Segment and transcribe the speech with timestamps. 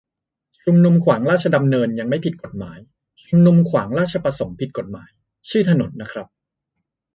[0.63, 2.79] ชุมนุมขวางราชดำเนิน ยังไม่ผิดกฎหมาย
[3.23, 5.09] ชุมนุมขวางราชประสงค์ ผิดกฎหมาย
[5.49, 6.27] ชื่อถนนนะครับ